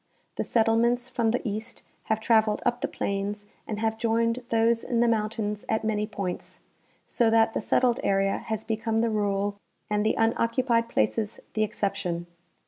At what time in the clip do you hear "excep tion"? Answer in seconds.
11.61-12.25